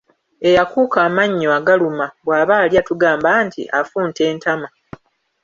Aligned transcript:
Eyakuuka 0.47 0.97
amannyo 1.07 1.49
agaluma 1.57 2.05
bw’aba 2.25 2.55
alya 2.63 2.81
tugamba 2.89 3.29
nti 3.45 3.61
afunta 3.79 4.21
entama. 4.31 4.67